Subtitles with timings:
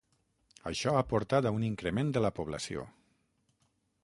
[0.71, 2.89] Això ha portat a un increment de la població.